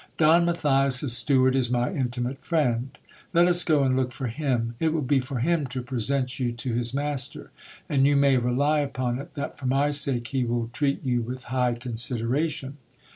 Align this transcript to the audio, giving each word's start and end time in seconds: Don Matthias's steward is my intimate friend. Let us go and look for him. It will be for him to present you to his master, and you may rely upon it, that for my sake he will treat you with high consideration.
Don 0.17 0.45
Matthias's 0.45 1.15
steward 1.15 1.55
is 1.55 1.69
my 1.69 1.93
intimate 1.93 2.43
friend. 2.43 2.97
Let 3.33 3.47
us 3.47 3.63
go 3.63 3.83
and 3.83 3.95
look 3.95 4.11
for 4.11 4.25
him. 4.25 4.73
It 4.79 4.93
will 4.93 5.03
be 5.03 5.19
for 5.19 5.37
him 5.41 5.67
to 5.67 5.83
present 5.83 6.39
you 6.39 6.51
to 6.53 6.73
his 6.73 6.91
master, 6.91 7.51
and 7.87 8.07
you 8.07 8.15
may 8.15 8.37
rely 8.37 8.79
upon 8.79 9.19
it, 9.19 9.35
that 9.35 9.59
for 9.59 9.67
my 9.67 9.91
sake 9.91 10.29
he 10.29 10.43
will 10.43 10.71
treat 10.73 11.03
you 11.05 11.21
with 11.21 11.43
high 11.53 11.75
consideration. 11.75 12.77